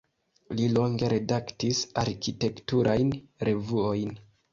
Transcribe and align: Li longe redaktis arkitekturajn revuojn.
Li 0.59 0.67
longe 0.77 1.09
redaktis 1.11 1.81
arkitekturajn 2.03 3.13
revuojn. 3.49 4.17